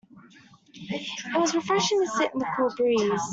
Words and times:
It 0.73 1.39
was 1.39 1.53
refreshing 1.53 2.01
to 2.01 2.07
sit 2.07 2.33
in 2.33 2.39
the 2.39 2.47
cool 2.57 2.73
breeze. 2.75 3.21